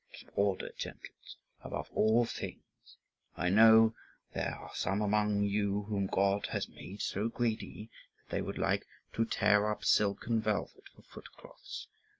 [0.13, 2.63] Keep order, gentles, above all things.
[3.37, 3.93] I know
[4.33, 8.57] that there are some among you whom God has made so greedy that they would
[8.57, 11.85] like to tear up silk and velvet for foot cloths.